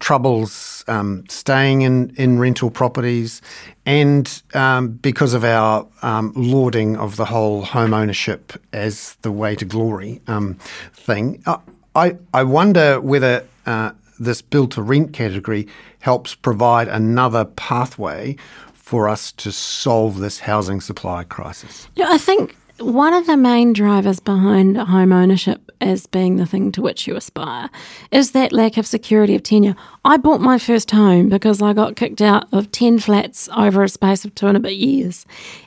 [0.00, 3.40] troubles um, staying in, in rental properties
[3.86, 9.56] and um, because of our um, lauding of the whole home ownership as the way
[9.56, 10.54] to glory um,
[10.92, 11.42] thing.
[11.46, 11.56] Uh,
[11.94, 15.68] I, I wonder whether uh, this build to rent category
[16.00, 18.36] helps provide another pathway
[18.72, 21.88] for us to solve this housing supply crisis.
[21.94, 26.72] Yeah, I think one of the main drivers behind home ownership as being the thing
[26.72, 27.70] to which you aspire
[28.10, 29.76] is that lack of security of tenure.
[30.04, 33.88] I bought my first home because I got kicked out of 10 flats over a
[33.88, 35.24] space of two and a bit years.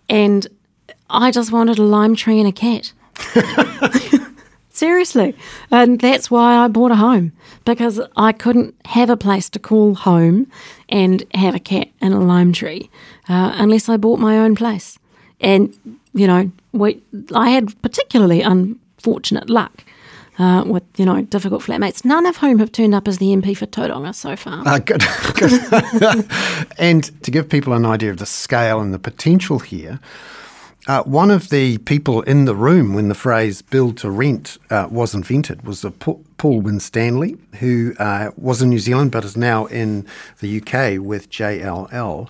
[0.10, 0.48] And
[1.10, 2.92] I just wanted a lime tree and a cat.
[4.78, 5.36] Seriously.
[5.72, 7.32] And that's why I bought a home
[7.66, 10.46] because I couldn't have a place to call home
[10.88, 12.92] and have a cat and a lime tree
[13.28, 15.00] uh, unless I bought my own place.
[15.42, 15.76] And
[16.14, 17.02] you know, we,
[17.34, 19.84] I had particularly unfortunate luck.
[20.40, 23.58] Uh, with you know difficult flatmates, none of whom have turned up as the MP
[23.58, 24.62] for Tauranga so far.
[24.68, 25.02] Uh, good.
[26.78, 30.00] and to give people an idea of the scale and the potential here,
[30.88, 34.88] uh, one of the people in the room when the phrase "build to rent" uh,
[34.90, 35.86] was invented was
[36.38, 40.06] Paul Winstanley, who uh, was in New Zealand but is now in
[40.40, 42.30] the UK with JLL,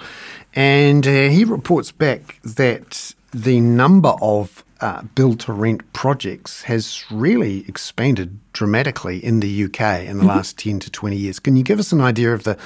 [0.55, 7.03] and uh, he reports back that the number of uh, build to rent projects has
[7.11, 10.27] really expanded dramatically in the UK in the mm-hmm.
[10.27, 11.39] last 10 to 20 years.
[11.39, 12.57] Can you give us an idea of the,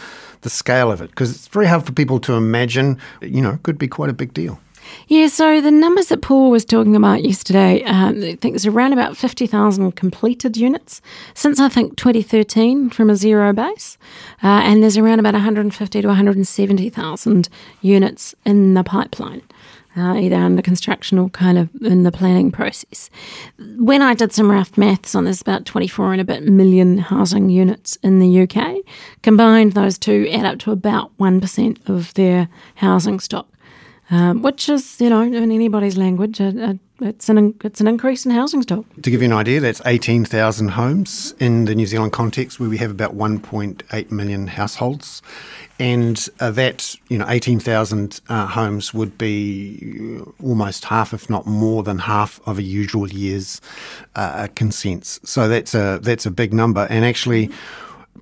[0.42, 1.10] the scale of it?
[1.10, 4.14] Because it's very hard for people to imagine, you know, it could be quite a
[4.14, 4.60] big deal.
[5.08, 8.94] Yeah, so the numbers that Paul was talking about yesterday, um, I think there's around
[8.94, 11.02] about 50,000 completed units
[11.34, 13.98] since I think 2013 from a zero base.
[14.44, 17.50] Uh, and there's around about 150 to 170,000
[17.82, 19.44] units in the pipeline
[19.96, 23.10] uh, either under construction or kind of in the planning process.
[23.78, 27.50] When I did some rough maths on this, about 24 and a bit million housing
[27.50, 28.78] units in the UK,
[29.22, 33.48] combined those two add up to about 1% of their housing stock.
[34.12, 38.26] Um, which is, you know, in anybody's language, a, a it's an it's an increase
[38.26, 38.84] in housing stock.
[39.02, 42.70] To give you an idea, that's eighteen thousand homes in the New Zealand context, where
[42.70, 45.22] we have about one point eight million households,
[45.80, 51.46] and uh, that you know eighteen thousand uh, homes would be almost half, if not
[51.46, 53.62] more than half, of a usual year's
[54.18, 55.22] uh, consents.
[55.24, 57.50] So that's a that's a big number, and actually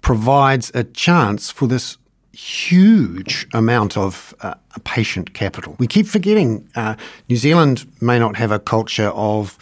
[0.02, 1.98] provides a chance for this
[2.34, 4.54] huge amount of uh,
[4.84, 5.76] patient capital.
[5.80, 6.96] We keep forgetting uh,
[7.28, 9.58] New Zealand may not have a culture of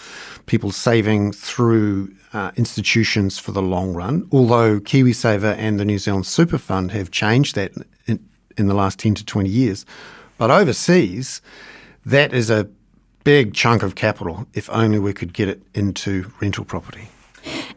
[0.46, 6.26] people saving through uh, institutions for the long run, although KiwiSaver and the New Zealand
[6.26, 7.72] Super Fund have changed that
[8.06, 8.20] in,
[8.58, 9.86] in the last 10 to 20 years.
[10.38, 11.42] But overseas,
[12.06, 12.70] that is a
[13.24, 17.10] big chunk of capital if only we could get it into rental property.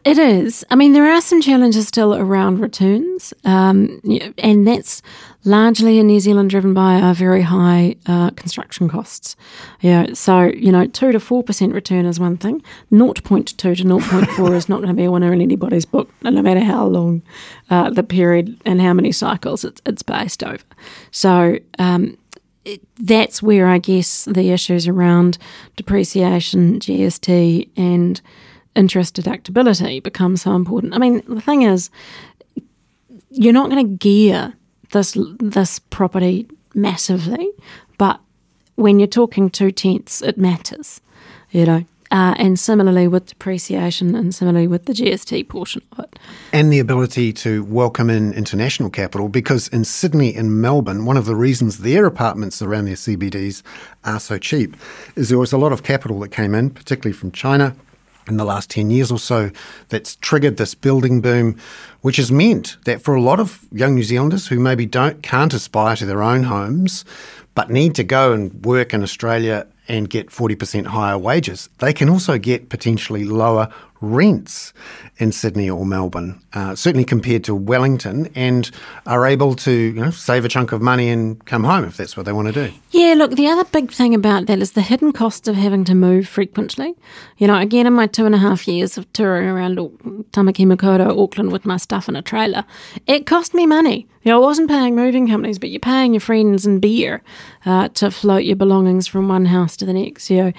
[0.03, 0.65] It is.
[0.71, 4.01] I mean, there are some challenges still around returns, um,
[4.39, 5.03] and that's
[5.45, 9.37] largely in New Zealand driven by our very high uh, construction costs.
[9.83, 12.63] Yeah, so you know, two to four percent return is one thing.
[12.91, 16.61] 0.2 to 0.4 is not going to be a winner in anybody's book, no matter
[16.61, 17.21] how long
[17.69, 20.65] uh, the period and how many cycles it's, it's based over.
[21.11, 21.59] So.
[21.79, 22.17] Um,
[22.63, 25.39] it, that's where I guess the issues around
[25.77, 28.21] depreciation, GST, and
[28.75, 30.95] interest deductibility becomes so important.
[30.95, 31.91] I mean, the thing is,
[33.31, 34.55] you're not going to gear
[34.93, 37.49] this this property massively,
[37.99, 38.21] but
[38.77, 41.01] when you're talking two tenths, it matters,
[41.51, 41.85] you know.
[42.13, 46.19] Uh, and similarly with depreciation, and similarly with the GST portion of it,
[46.53, 51.25] and the ability to welcome in international capital, because in Sydney and Melbourne, one of
[51.25, 53.63] the reasons their apartments around their CBDs
[54.03, 54.77] are so cheap
[55.15, 57.77] is there was a lot of capital that came in, particularly from China,
[58.29, 59.51] in the last 10 years or so
[59.89, 61.59] that's triggered this building boom,
[62.03, 65.55] which has meant that for a lot of young New Zealanders who maybe don't can't
[65.55, 67.05] aspire to their own homes,
[67.55, 72.09] but need to go and work in Australia and get 40% higher wages, they can
[72.09, 73.69] also get potentially lower
[74.01, 74.73] rents
[75.19, 78.71] in Sydney or Melbourne, uh, certainly compared to Wellington, and
[79.07, 82.17] are able to you know, save a chunk of money and come home if that's
[82.17, 82.73] what they want to do.
[82.91, 85.95] Yeah, look, the other big thing about that is the hidden cost of having to
[85.95, 86.95] move frequently.
[87.37, 89.77] You know, again, in my two and a half years of touring around
[90.33, 92.65] Tamaki Makaurau, Auckland with my stuff in a trailer,
[93.07, 94.07] it cost me money.
[94.23, 97.23] You know, I wasn't paying moving companies, but you're paying your friends and beer
[97.65, 100.29] uh, to float your belongings from one house to the next.
[100.29, 100.53] You know,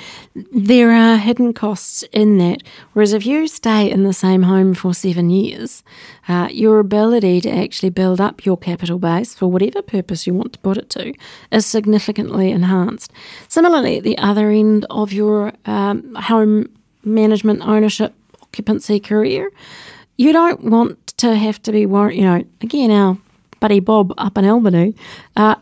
[0.51, 2.63] there are hidden costs in that.
[2.93, 5.83] Whereas if you stay in the same home for seven years,
[6.27, 10.53] uh, your ability to actually build up your capital base for whatever purpose you want
[10.53, 11.13] to put it to
[11.51, 13.11] is significantly enhanced.
[13.47, 16.69] Similarly, at the other end of your um, home
[17.03, 19.51] management ownership occupancy career,
[20.17, 22.17] you don't want to have to be worried.
[22.17, 23.17] You know, again, our
[23.59, 24.95] buddy Bob up in Albany,
[25.35, 25.55] uh,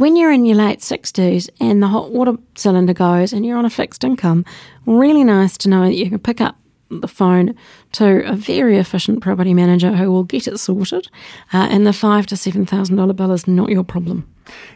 [0.00, 3.66] when you're in your late 60s and the hot water cylinder goes and you're on
[3.66, 4.46] a fixed income,
[4.86, 6.56] really nice to know that you can pick up
[6.90, 7.54] the phone
[7.92, 11.06] to a very efficient property manager who will get it sorted,
[11.52, 14.26] uh, and the five to seven thousand dollar bill is not your problem.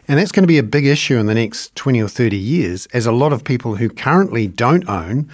[0.07, 2.85] And that's going to be a big issue in the next twenty or thirty years,
[2.93, 5.27] as a lot of people who currently don't own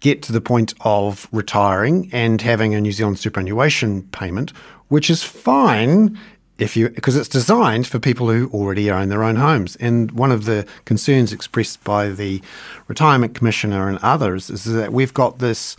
[0.00, 4.52] get to the point of retiring and having a New Zealand superannuation payment,
[4.88, 6.18] which is fine
[6.58, 9.76] if you because it's designed for people who already own their own homes.
[9.76, 12.42] And one of the concerns expressed by the
[12.88, 15.76] retirement commissioner and others is that we've got this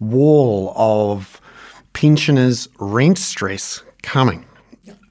[0.00, 1.40] wall of
[1.92, 4.44] pensioners' rent stress coming.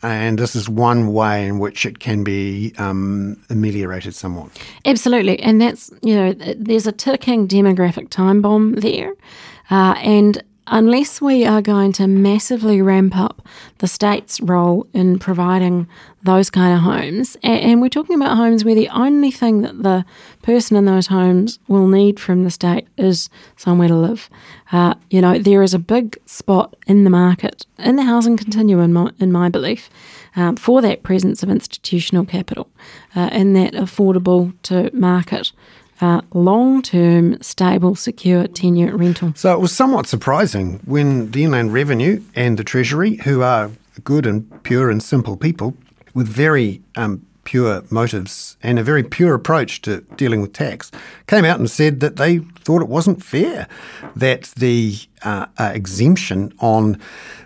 [0.04, 4.50] And this is one way in which it can be um, ameliorated somewhat.
[4.84, 5.40] Absolutely.
[5.40, 9.14] And that's, you know, there's a ticking demographic time bomb there.
[9.72, 13.46] Uh, and unless we are going to massively ramp up
[13.80, 15.88] the state's role in providing
[16.24, 20.06] those kind of homes, and, we're talking about homes where the only thing that the
[20.42, 24.30] person in those homes will need from the state is somewhere to live.
[24.72, 28.80] Uh, you know, there is a big spot in the market, in the housing continuum,
[28.80, 29.90] in my, in my belief,
[30.38, 32.70] um, for that presence of institutional capital,
[33.16, 35.52] uh, that affordable to market
[36.02, 39.34] uh, long term, stable, secure tenure rental.
[39.36, 43.72] So it was somewhat surprising when the Inland Revenue and the Treasury, who are
[44.04, 45.76] good and pure and simple people
[46.14, 50.92] with very um, pure motives and a very pure approach to dealing with tax,
[51.28, 53.68] came out and said that they thought it wasn't fair
[54.16, 57.00] that the uh, uh, exemption on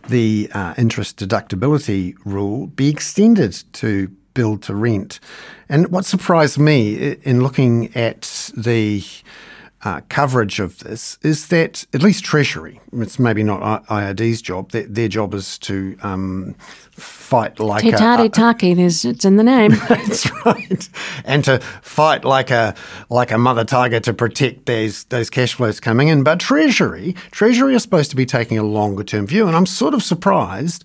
[0.09, 5.19] the uh, interest deductibility rule be extended to build to rent.
[5.67, 9.03] And what surprised me in looking at the
[9.83, 14.87] uh, coverage of this is that at least Treasury, it's maybe not IRD's job, their,
[14.87, 16.55] their job is to um,
[16.91, 18.29] fight like Te a...
[18.29, 19.71] Taki, there's, it's in the name.
[19.87, 20.89] That's right.
[21.25, 22.73] And to fight like a
[23.09, 26.23] like a mother tiger to protect those, those cash flows coming in.
[26.23, 29.47] But Treasury, Treasury is supposed to be taking a longer term view.
[29.47, 30.83] And I'm sort of surprised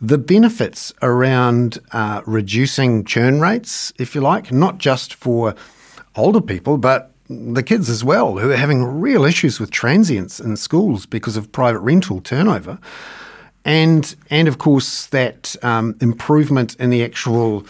[0.00, 5.54] the benefits around uh, reducing churn rates, if you like, not just for
[6.16, 7.11] older people, but
[7.54, 11.50] the kids as well, who are having real issues with transients in schools because of
[11.52, 12.78] private rental turnover.
[13.64, 17.64] And, and of course, that um, improvement in the actual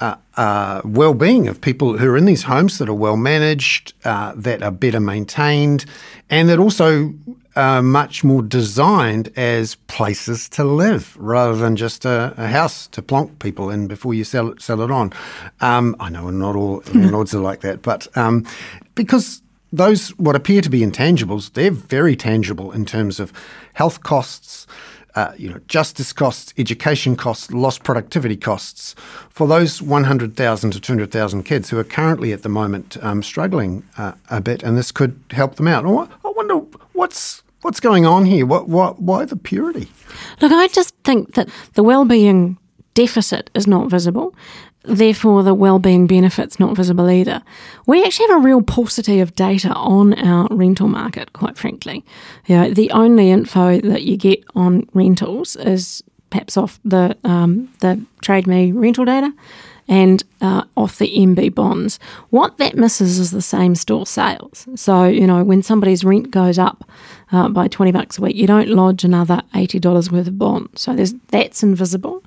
[0.00, 4.32] uh, uh, well-being of people who are in these homes that are well managed, uh,
[4.36, 5.84] that are better maintained,
[6.28, 7.14] and that also
[7.56, 13.02] are much more designed as places to live rather than just a, a house to
[13.02, 15.12] plonk people in before you sell it, sell it on.
[15.60, 18.46] Um, I know not all landlords are like that, but um,
[18.94, 19.42] because
[19.72, 23.32] those, what appear to be intangibles, they're very tangible in terms of
[23.74, 24.66] health costs,
[25.14, 28.94] uh, you know, justice costs, education costs, lost productivity costs
[29.30, 34.12] for those 100,000 to 200,000 kids who are currently at the moment um, struggling uh,
[34.30, 35.84] a bit, and this could help them out.
[36.24, 36.58] I wonder
[36.96, 38.46] what's what's going on here.
[38.46, 39.88] What, what, why the purity?
[40.40, 42.58] Look, I just think that the well-being
[42.94, 44.34] deficit is not visible
[44.86, 47.42] therefore the well-being benefits not visible either.
[47.86, 52.04] We actually have a real paucity of data on our rental market, quite frankly.
[52.46, 57.72] You know, the only info that you get on rentals is perhaps off the um,
[57.80, 59.32] the Trade Me rental data
[59.88, 61.98] and uh, off the MB bonds.
[62.30, 64.66] What that misses is the same store sales.
[64.74, 66.88] So, you know, when somebody's rent goes up
[67.32, 70.70] uh, by 20 bucks a week, you don't lodge another $80 worth of bond.
[70.74, 72.22] So there's, that's invisible.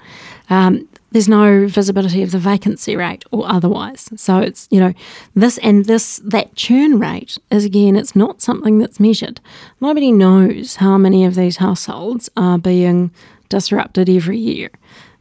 [0.50, 4.10] Um, there's no visibility of the vacancy rate or otherwise.
[4.16, 4.94] So it's, you know,
[5.34, 9.42] this and this, that churn rate is again, it's not something that's measured.
[9.82, 13.12] Nobody knows how many of these households are being
[13.50, 14.70] disrupted every year.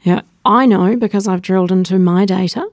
[0.03, 2.67] Yeah, I know because I've drilled into my data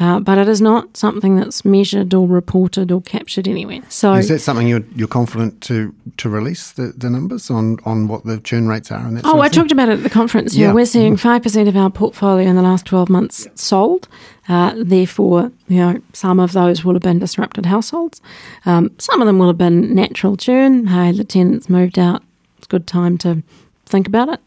[0.00, 3.82] uh, but it is not something that's measured or reported or captured anywhere.
[3.90, 8.08] So, is that something you're, you're confident to to release the, the numbers on, on
[8.08, 9.06] what the churn rates are?
[9.06, 10.54] And that oh, I talked about it at the conference.
[10.54, 14.08] Yeah, we're seeing five percent of our portfolio in the last twelve months sold.
[14.48, 18.22] Uh, therefore, you know, some of those will have been disrupted households.
[18.64, 20.86] Um, some of them will have been natural churn.
[20.86, 22.22] Hey, the tenants moved out.
[22.56, 23.42] It's a good time to
[23.92, 24.40] think about it.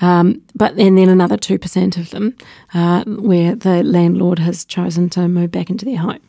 [0.00, 2.36] Um, but and then another 2% of them
[2.72, 6.20] uh, where the landlord has chosen to move back into their home.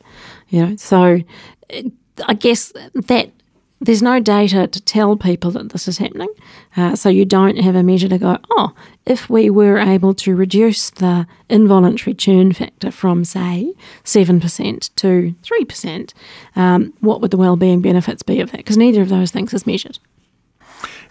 [0.49, 1.21] You know, so
[2.27, 3.31] I guess that
[3.83, 6.29] there's no data to tell people that this is happening.
[6.77, 8.73] Uh, so you don't have a measure to go, oh,
[9.05, 13.73] if we were able to reduce the involuntary churn factor from, say,
[14.05, 16.13] 7% to 3%,
[16.55, 18.57] um, what would the wellbeing benefits be of that?
[18.57, 19.99] Because neither of those things is measured.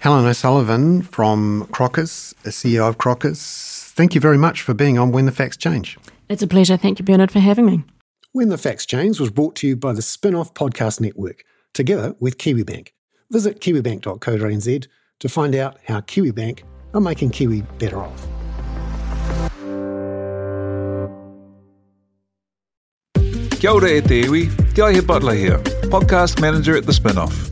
[0.02, 5.12] Helen O'Sullivan from Crockers, a CEO of Crockers, thank you very much for being on
[5.12, 5.96] When the Facts Change.
[6.28, 6.76] It's a pleasure.
[6.76, 7.84] Thank you, Bernard, for having me.
[8.32, 12.36] When the Facts Change was brought to you by the Spinoff Podcast Network, together with
[12.36, 12.88] KiwiBank.
[13.30, 14.86] Visit kiwibank.co.nz
[15.20, 18.26] to find out how KiwiBank are making Kiwi better off.
[23.60, 25.58] Kia ora e te iwi, Te Aihe Butler here,
[25.92, 27.51] podcast manager at The Spinoff.